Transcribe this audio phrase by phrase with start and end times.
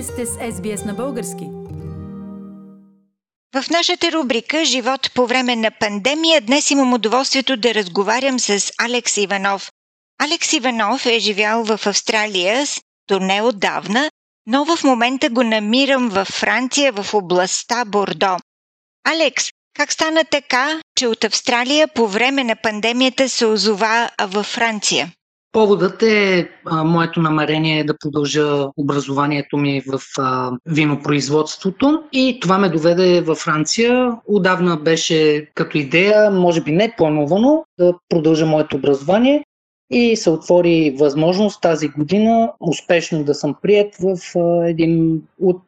[0.00, 1.44] Вие сте с SBS на български.
[3.54, 9.16] В нашата рубрика Живот по време на пандемия днес имам удоволствието да разговарям с Алекс
[9.16, 9.70] Иванов.
[10.18, 12.64] Алекс Иванов е живял в Австралия
[13.08, 14.10] до неотдавна,
[14.46, 18.36] но в момента го намирам във Франция в областта Бордо.
[19.04, 19.44] Алекс,
[19.76, 25.12] как стана така, че от Австралия по време на пандемията се озова във Франция?
[25.52, 32.68] Поводът е а, моето намерение да продължа образованието ми в а, винопроизводството и това ме
[32.68, 34.12] доведе във Франция.
[34.26, 39.44] Отдавна беше като идея, може би не плановано, да продължа моето образование
[39.90, 44.16] и се отвори възможност тази година успешно да съм прият в
[44.66, 45.62] един от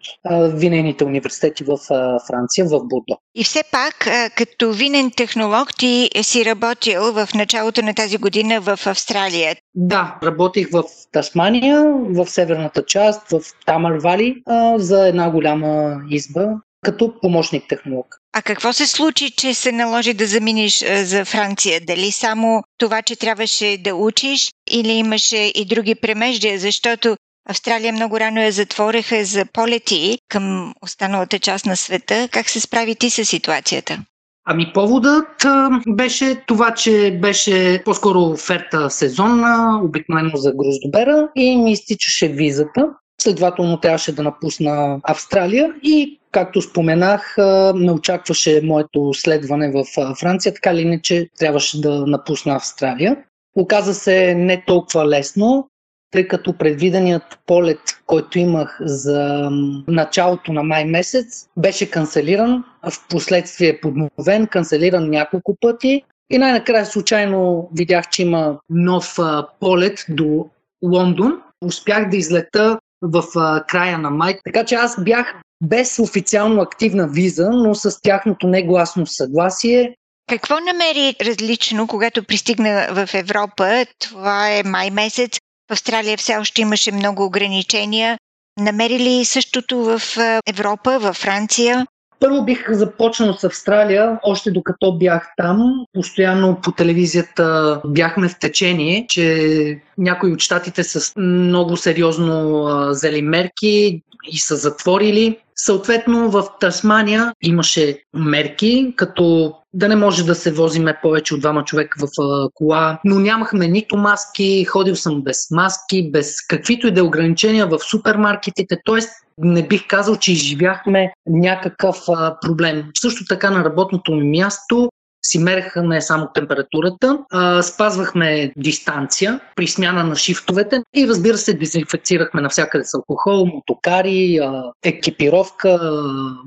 [0.54, 1.78] винените университети в
[2.26, 3.18] Франция, в Бордо.
[3.34, 8.78] И все пак, като винен технолог, ти си работил в началото на тази година в
[8.86, 9.56] Австралия.
[9.74, 14.42] Да, работих в Тасмания, в северната част, в Тамар Вали,
[14.76, 16.48] за една голяма изба
[16.82, 18.06] като помощник технолог.
[18.32, 21.80] А какво се случи, че се наложи да заминиш за Франция?
[21.80, 26.58] Дали само това, че трябваше да учиш или имаше и други премеждия?
[26.58, 27.16] Защото
[27.48, 32.28] Австралия много рано я затвориха за полети към останалата част на света.
[32.32, 33.98] Как се справи ти с ситуацията?
[34.44, 41.72] Ами поводът а, беше това, че беше по-скоро оферта сезонна, обикновено за гроздобера и ми
[41.72, 42.88] изтичаше визата.
[43.20, 47.34] Следователно трябваше да напусна Австралия и както споменах,
[47.74, 49.84] ме очакваше моето следване в
[50.20, 53.16] Франция, така ли иначе трябваше да напусна Австралия.
[53.56, 55.68] Оказа се не толкова лесно,
[56.10, 59.50] тъй като предвиденият полет, който имах за
[59.88, 67.70] началото на май месец, беше канцелиран, в последствие подновен, канцелиран няколко пъти и най-накрая случайно
[67.74, 69.18] видях, че има нов
[69.60, 70.46] полет до
[70.84, 71.32] Лондон.
[71.64, 73.22] Успях да излета в
[73.68, 79.06] края на май, така че аз бях без официално активна виза, но с тяхното негласно
[79.06, 79.94] съгласие.
[80.28, 83.86] Какво намери различно, когато пристигна в Европа?
[83.98, 85.38] Това е май месец.
[85.70, 88.18] В Австралия все още имаше много ограничения.
[88.60, 90.00] Намери ли същото в
[90.46, 91.86] Европа, във Франция?
[92.20, 95.72] Първо бих започнал с Австралия, още докато бях там.
[95.92, 104.02] Постоянно по телевизията бяхме в течение, че някои от щатите с много сериозно взели мерки
[104.24, 105.38] и са затворили.
[105.56, 111.64] Съответно в Тасмания имаше мерки, като да не може да се возиме повече от двама
[111.64, 112.08] човека в
[112.54, 117.66] кола, но нямахме нито маски, ходил съм без маски, без каквито и да е ограничения
[117.66, 118.98] в супермаркетите, т.е.
[119.38, 121.98] не бих казал, че изживяхме някакъв
[122.42, 122.84] проблем.
[122.94, 124.90] Също така на работното ми място
[125.26, 132.40] си мерехме само температурата, а, спазвахме дистанция при смяна на шифтовете и разбира се, дезинфекцирахме
[132.40, 136.02] навсякъде с алкохол, мотокари, а, екипировка, а,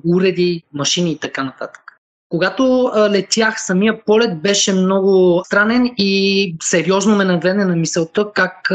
[0.06, 1.82] уреди, машини и така нататък.
[2.30, 8.72] Когато летях, самия полет беше много странен и сериозно ме навене на мисълта как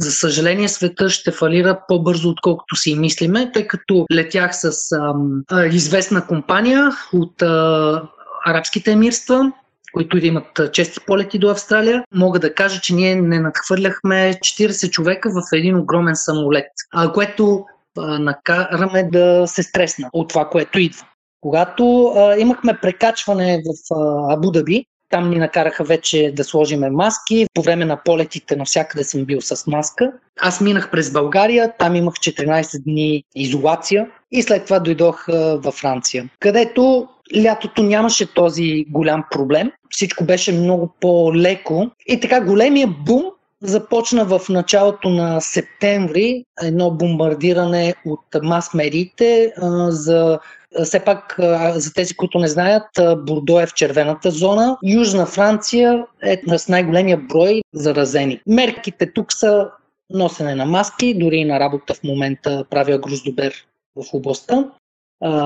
[0.00, 5.14] за съжаление, света ще фалира по-бързо, отколкото си мислиме, тъй като летях с а,
[5.50, 8.02] а, известна компания от а,
[8.46, 9.52] арабските емирства,
[9.92, 15.30] които имат чести полети до Австралия, мога да кажа, че ние не надхвърляхме 40 човека
[15.30, 16.66] в един огромен самолет,
[17.14, 17.64] което
[17.96, 21.06] накараме да се стресна от това, което идва.
[21.40, 23.94] Когато а, имахме прекачване в
[24.32, 27.46] Абу Даби, там ни накараха вече да сложиме маски.
[27.54, 30.12] По време на полетите навсякъде съм бил с маска.
[30.40, 35.24] Аз минах през България, там имах 14 дни изолация и след това дойдох
[35.54, 39.72] във Франция, където лятото нямаше този голям проблем.
[39.90, 41.90] Всичко беше много по-леко.
[42.06, 43.22] И така големия бум
[43.62, 49.52] започна в началото на септември едно бомбардиране от мас-медиите
[49.88, 50.38] за
[50.84, 51.34] все пак,
[51.74, 52.86] за тези, които не знаят,
[53.16, 54.78] Бордо е в червената зона.
[54.84, 58.40] Южна Франция е с най-големия брой заразени.
[58.46, 59.68] Мерките тук са
[60.10, 63.54] носене на маски, дори и на работа в момента правя гроздобер
[63.96, 64.64] в областта.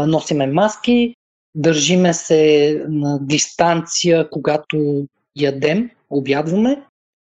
[0.07, 1.15] Носиме маски,
[1.55, 5.05] държиме се на дистанция, когато
[5.37, 6.83] ядем, обядваме.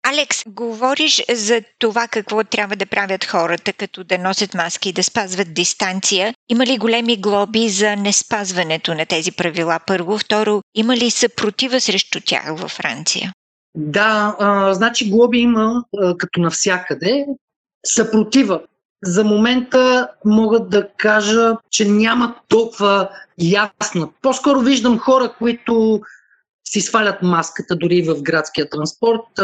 [0.04, 5.02] Алекс, говориш за това какво трябва да правят хората, като да носят маски и да
[5.02, 6.34] спазват дистанция.
[6.48, 9.80] Има ли големи глоби за неспазването на тези правила?
[9.86, 10.18] Първо.
[10.18, 13.32] Второ, има ли съпротива срещу тях във Франция?
[13.74, 17.26] Да, а, значи глоби има а, като навсякъде.
[17.86, 18.60] Съпротива.
[19.04, 23.08] За момента мога да кажа, че няма толкова
[23.38, 24.08] ясна.
[24.22, 26.00] По-скоро виждам хора, които
[26.68, 29.40] си свалят маската дори в градския транспорт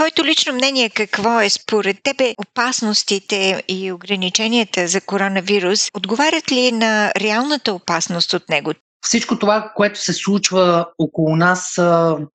[0.00, 5.88] твоето лично мнение какво е според тебе опасностите и ограниченията за коронавирус?
[5.94, 8.72] Отговарят ли на реалната опасност от него?
[9.06, 11.78] Всичко това, което се случва около нас,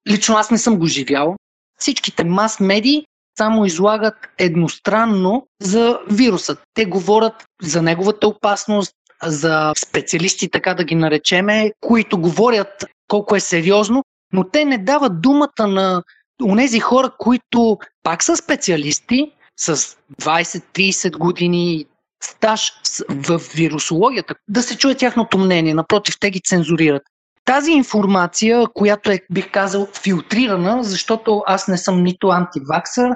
[0.10, 1.36] лично аз не съм го живял.
[1.80, 3.06] Всичките мас-медии
[3.38, 6.58] само излагат едностранно за вируса.
[6.74, 8.94] Те говорят за неговата опасност,
[9.24, 14.04] за специалисти, така да ги наречеме, които говорят колко е сериозно,
[14.34, 16.04] но те не дават думата на
[16.44, 19.78] онези хора, които пак са специалисти с
[20.22, 21.86] 20-30 години
[22.24, 22.72] стаж
[23.10, 25.74] в вирусологията, да се чуе тяхното мнение.
[25.74, 27.04] Напротив, те ги цензурират.
[27.46, 33.10] Тази информация, която е, бих казал, филтрирана, защото аз не съм нито антиваксър,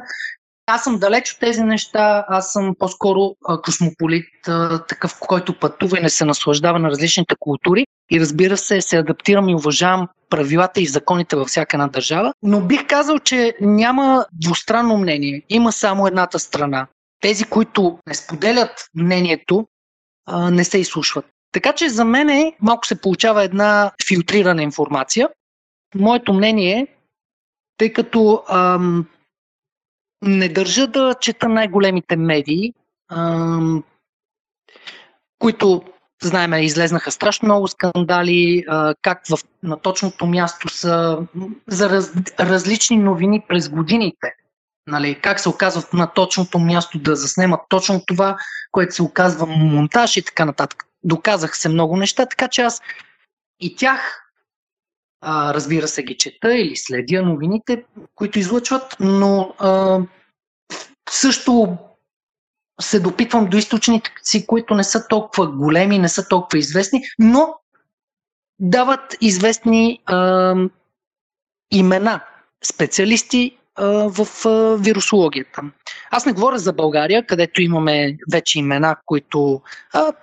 [0.72, 4.26] аз съм далеч от тези неща, аз съм по-скоро космополит,
[4.88, 9.50] такъв, който пътува и не се наслаждава на различните култури и разбира се, се адаптирам
[9.50, 14.98] и уважавам правилата и законите във всяка една държава, но бих казал, че няма двустранно
[14.98, 16.88] мнение, има само едната страна.
[17.22, 19.68] Тези, които не споделят мнението,
[20.52, 21.26] не се изслушват.
[21.52, 25.30] Така че за мен малко се получава една филтрирана информация.
[25.96, 26.88] Моето мнение е,
[27.78, 29.06] тъй като ам,
[30.22, 32.74] не държа да чета най-големите медии,
[33.12, 33.84] ам,
[35.40, 35.84] които,
[36.24, 41.20] знаеме, излезнаха страшно много скандали, а, как в, на точното място са
[41.68, 44.34] за раз, различни новини през годините.
[44.88, 48.38] Нали, как се оказват на точното място да заснемат точно това,
[48.72, 50.89] което се оказва монтаж и така нататък.
[51.04, 52.82] Доказах се много неща, така че аз
[53.60, 54.30] и тях
[55.22, 57.84] а, разбира се, ги чета или следя новините,
[58.16, 60.00] които излъчват, но а,
[61.10, 61.78] също
[62.82, 67.56] се допитвам до източници, които не са толкова големи, не са толкова известни, но
[68.60, 70.56] дават известни а,
[71.72, 72.22] имена,
[72.64, 75.62] специалисти а, в а, вирусологията.
[76.12, 79.62] Аз не говоря за България, където имаме вече имена, които
[79.94, 80.14] а,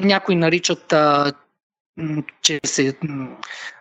[0.00, 1.32] някои наричат а,
[2.42, 2.98] че се,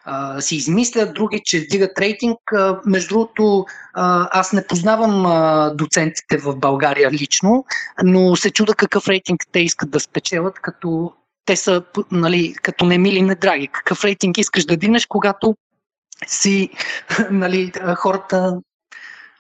[0.06, 2.38] а, си измислят, други, че вдигат рейтинг.
[2.54, 7.66] А, между другото, а, аз не познавам а, доцентите в България лично,
[8.04, 11.14] но се чуда какъв рейтинг те искат да спечелят, като
[11.46, 13.68] те са нали, като не мили, не драги.
[13.68, 15.56] Какъв рейтинг искаш да динеш, когато
[16.28, 16.70] си
[17.32, 18.58] нали, хората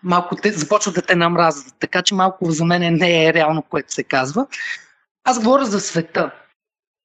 [0.03, 1.75] малко те, започват да те намразват.
[1.79, 4.47] Така че малко за мен не е реално, което се казва.
[5.23, 6.31] Аз говоря за света.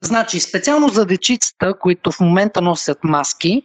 [0.04, 3.62] Значи, специално за дечицата, които в момента носят маски,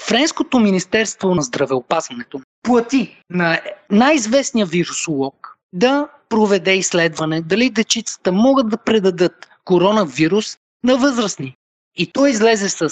[0.00, 3.60] Френското министерство на здравеопазването плати на
[3.90, 11.56] най-известния вирусолог да проведе изследване дали дечицата могат да предадат коронавирус на възрастни.
[11.96, 12.90] И той излезе с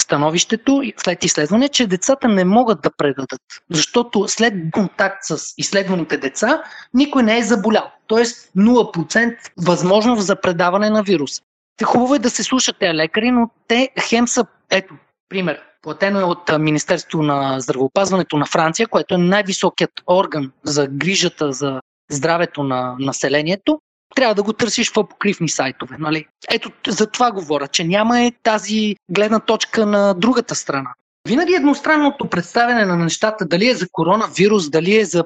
[0.00, 3.40] становището след изследване, че децата не могат да предадат,
[3.70, 6.62] защото след контакт с изследваните деца
[6.94, 7.90] никой не е заболял.
[8.06, 11.42] Тоест 0% възможност за предаване на вирус.
[11.84, 14.94] Хубаво е да се слушат тези лекари, но те хем са, ето,
[15.28, 21.52] пример, платено е от Министерство на здравеопазването на Франция, което е най-високият орган за грижата
[21.52, 21.80] за
[22.10, 23.80] здравето на населението.
[24.14, 25.96] Трябва да го търсиш в покривни сайтове.
[25.98, 26.26] Нали?
[26.50, 30.90] Ето за това говоря, че няма е тази гледна точка на другата страна.
[31.28, 35.24] Винаги едностранното представяне на нещата, дали е за коронавирус, дали е за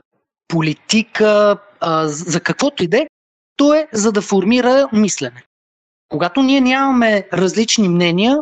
[0.49, 1.59] политика,
[2.05, 3.07] за каквото и да е,
[3.57, 5.43] то е за да формира мислене.
[6.09, 8.38] Когато ние нямаме различни мнения,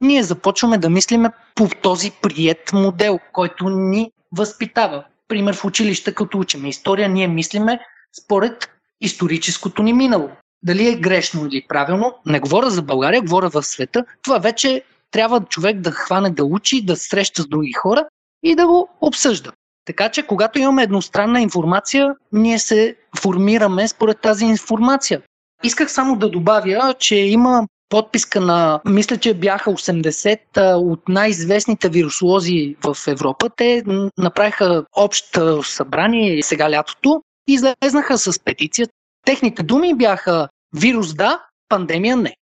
[0.00, 5.04] ние започваме да мислиме по този прият модел, който ни възпитава.
[5.28, 7.80] Пример в училище, като учиме история, ние мислиме
[8.22, 10.30] според историческото ни минало.
[10.62, 14.04] Дали е грешно или правилно, не говоря за България, говоря в света.
[14.22, 18.06] Това вече трябва човек да хване да учи, да среща с други хора
[18.42, 19.52] и да го обсъжда.
[19.84, 25.22] Така че, когато имаме едностранна информация, ние се формираме според тази информация.
[25.62, 32.76] Исках само да добавя, че има подписка на, мисля, че бяха 80 от най-известните вирусолози
[32.84, 33.50] в Европа.
[33.56, 33.82] Те
[34.18, 38.88] направиха общо събрание сега лятото и излезнаха с петиция.
[39.26, 42.36] Техните думи бяха вирус да, пандемия не.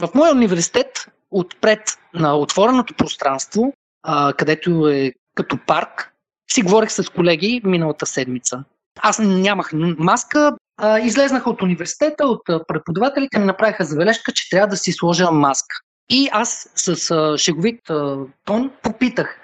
[0.00, 3.72] В моя университет, отпред на отвореното пространство,
[4.36, 6.12] където е като парк,
[6.50, 8.64] си говорих с колеги миналата седмица.
[9.02, 14.76] Аз нямах маска, а, излезнаха от университета, от преподавателите ми направиха забележка, че трябва да
[14.76, 15.76] си сложа маска.
[16.10, 19.38] И аз с а, шеговит а, тон попитах,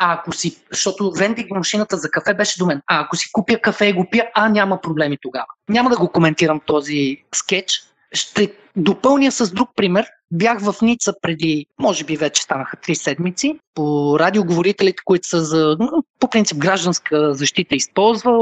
[0.00, 3.58] а ако си, защото вендинг машината за кафе беше до мен, а ако си купя
[3.58, 5.46] кафе и го пия, а няма проблеми тогава.
[5.68, 7.82] Няма да го коментирам този скетч,
[8.12, 10.06] ще допълня с друг пример.
[10.30, 15.76] Бях в Ница преди, може би вече станаха три седмици, по радиоговорителите, които са за,
[16.20, 18.32] по принцип, гражданска защита използва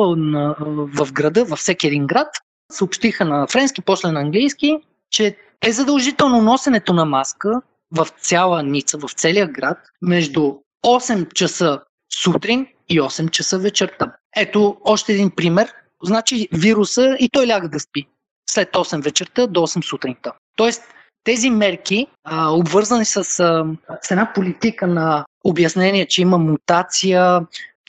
[0.94, 2.28] в града, във всеки един град.
[2.72, 4.76] Съобщиха на френски, после на английски,
[5.10, 10.52] че е задължително носенето на маска в цяла Ница, в целия град, между
[10.86, 11.80] 8 часа
[12.22, 14.12] сутрин и 8 часа вечерта.
[14.36, 15.72] Ето още един пример.
[16.02, 18.06] Значи вируса и той ляга да спи
[18.50, 20.32] след 8 вечерта до 8 сутринта.
[20.56, 20.82] Тоест,
[21.24, 23.22] тези мерки, а, обвързани с, а,
[24.02, 27.40] с една политика на обяснение, че има мутация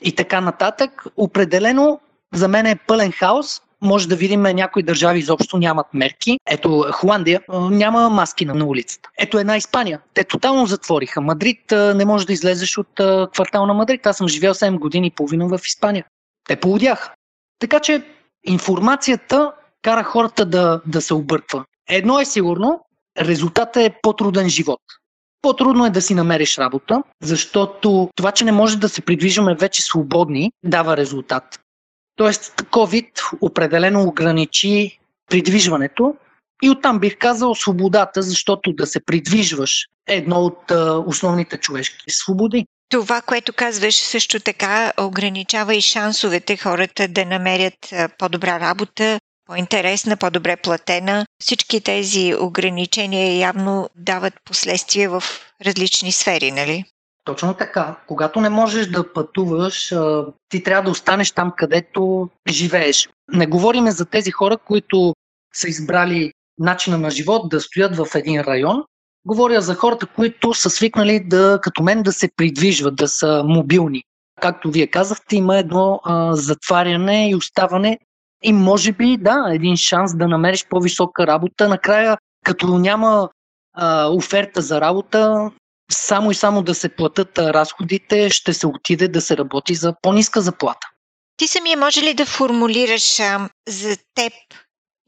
[0.02, 2.00] и така нататък, определено
[2.34, 3.62] за мен е пълен хаос.
[3.80, 6.38] Може да видим някои държави изобщо нямат мерки.
[6.50, 9.10] Ето Холандия няма маски на улицата.
[9.18, 10.00] Ето една Испания.
[10.14, 11.20] Те тотално затвориха.
[11.20, 13.00] Мадрид не може да излезеш от
[13.32, 14.06] квартал на Мадрид.
[14.06, 16.04] Аз съм живял 7 години и половина в Испания.
[16.48, 17.12] Те полудяха.
[17.58, 18.02] Така че
[18.44, 19.52] информацията
[19.86, 21.64] кара хората да, да се обърква.
[21.88, 22.80] Едно е сигурно,
[23.20, 24.80] резултатът е по-труден живот.
[25.42, 29.82] По-трудно е да си намериш работа, защото това, че не може да се придвижваме вече
[29.82, 31.60] свободни, дава резултат.
[32.16, 34.98] Тоест, COVID определено ограничи
[35.30, 36.14] придвижването
[36.62, 42.10] и оттам бих казал свободата, защото да се придвижваш е едно от а, основните човешки
[42.10, 42.66] свободи.
[42.88, 50.56] Това, което казваш, също така ограничава и шансовете хората да намерят по-добра работа, по-интересна, по-добре
[50.56, 51.26] платена.
[51.40, 55.22] Всички тези ограничения явно дават последствия в
[55.66, 56.84] различни сфери, нали?
[57.24, 57.96] Точно така.
[58.06, 59.94] Когато не можеш да пътуваш,
[60.48, 63.08] ти трябва да останеш там, където живееш.
[63.32, 65.14] Не говориме за тези хора, които
[65.54, 68.84] са избрали начина на живот да стоят в един район.
[69.26, 74.02] Говоря за хората, които са свикнали да, като мен, да се придвижват, да са мобилни.
[74.40, 77.98] Както вие казахте, има едно а, затваряне и оставане
[78.42, 81.68] и може би, да, един шанс да намериш по-висока работа.
[81.68, 83.28] Накрая, като няма
[83.74, 85.50] а, оферта за работа,
[85.92, 90.40] само и само да се платят разходите, ще се отиде да се работи за по-ниска
[90.40, 90.86] заплата.
[91.36, 94.32] Ти самия може ли да формулираш а, за теб,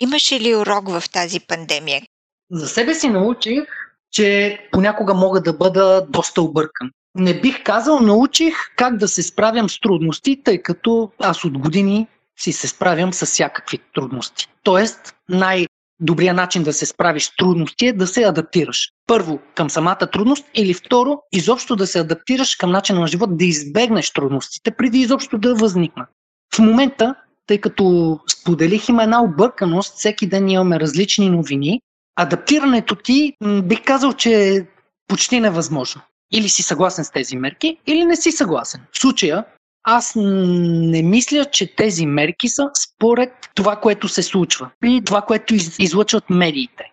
[0.01, 2.03] имаше ли урок в тази пандемия?
[2.51, 3.65] За себе си научих,
[4.11, 6.91] че понякога мога да бъда доста объркан.
[7.15, 12.07] Не бих казал, научих как да се справям с трудности, тъй като аз от години
[12.41, 14.49] си се справям с всякакви трудности.
[14.63, 15.67] Тоест, най-
[16.01, 18.89] добрият начин да се справиш с трудности е да се адаптираш.
[19.07, 23.45] Първо, към самата трудност или второ, изобщо да се адаптираш към начина на живот, да
[23.45, 26.09] избегнеш трудностите, преди изобщо да възникнат.
[26.55, 27.15] В момента,
[27.47, 31.81] тъй като споделих, има една обърканост, всеки ден имаме различни новини,
[32.17, 34.67] адаптирането ти бих казал, че е
[35.09, 36.01] почти невъзможно.
[36.33, 38.81] Или си съгласен с тези мерки, или не си съгласен.
[38.93, 39.45] В случая
[39.91, 45.55] аз не мисля, че тези мерки са според това, което се случва и това, което
[45.79, 46.85] излъчват медиите.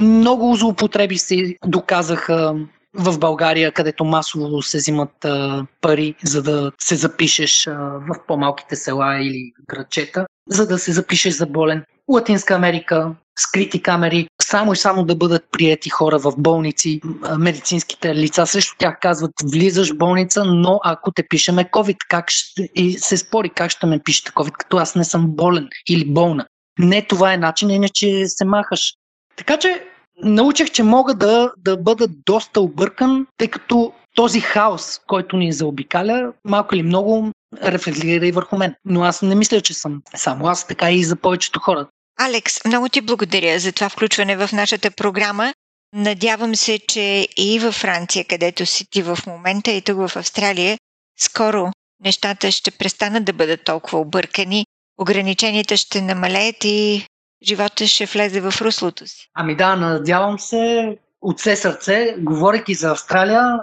[0.00, 2.54] Много злоупотреби се доказаха
[2.94, 8.76] в България, където масово се взимат а, пари, за да се запишеш а, в по-малките
[8.76, 11.84] села или градчета, за да се запишеш за болен.
[12.08, 17.00] Латинска Америка, скрити камери, само и само да бъдат приети хора в болници,
[17.38, 22.68] медицинските лица срещу тях казват, влизаш в болница, но ако те пишеме COVID, как ще...
[22.74, 26.46] и се спори как ще ме пишете COVID, като аз не съм болен или болна.
[26.78, 28.94] Не това е начин, иначе се махаш.
[29.36, 29.84] Така че
[30.22, 36.32] научих, че мога да, да бъда доста объркан, тъй като този хаос, който ни заобикаля,
[36.44, 37.30] малко или много
[37.62, 38.74] рефлектира и върху мен.
[38.84, 41.86] Но аз не мисля, че съм само аз, така и за повечето хора.
[42.20, 45.54] Алекс, много ти благодаря за това включване в нашата програма.
[45.94, 50.78] Надявам се, че и във Франция, където си ти в момента, и тук в Австралия,
[51.18, 51.70] скоро
[52.04, 54.66] нещата ще престанат да бъдат толкова объркани,
[55.00, 57.06] ограниченията ще намалеят и
[57.46, 59.30] живота ще влезе в руслото си.
[59.34, 63.60] Ами да, надявам се от все сърце, говоряки за Австралия,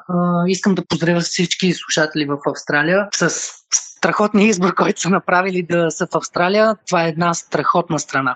[0.47, 6.07] искам да поздравя всички слушатели в Австралия с страхотния избор, който са направили да са
[6.07, 6.75] в Австралия.
[6.87, 8.35] Това е една страхотна страна.